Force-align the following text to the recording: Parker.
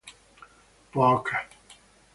Parker. 0.91 1.47